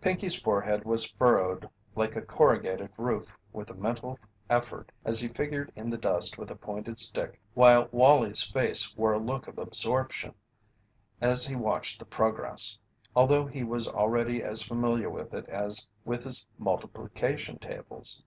Pinkey's 0.00 0.34
forehead 0.34 0.82
was 0.84 1.08
furrowed 1.12 1.70
like 1.94 2.16
a 2.16 2.22
corrugated 2.22 2.90
roof 2.96 3.38
with 3.52 3.68
the 3.68 3.74
mental 3.74 4.18
effort 4.48 4.90
as 5.04 5.20
he 5.20 5.28
figured 5.28 5.70
in 5.76 5.90
the 5.90 5.96
dust 5.96 6.36
with 6.36 6.50
a 6.50 6.56
pointed 6.56 6.98
stick 6.98 7.40
while 7.54 7.86
Wallie's 7.92 8.42
face 8.42 8.92
wore 8.96 9.12
a 9.12 9.18
look 9.20 9.46
of 9.46 9.58
absorption 9.58 10.34
as 11.20 11.46
he 11.46 11.54
watched 11.54 12.00
the 12.00 12.04
progress, 12.04 12.76
although 13.14 13.46
he 13.46 13.62
was 13.62 13.86
already 13.86 14.42
as 14.42 14.60
familiar 14.60 15.08
with 15.08 15.32
it 15.32 15.46
as 15.48 15.86
with 16.04 16.24
his 16.24 16.48
multiplication 16.58 17.56
tables. 17.56 18.24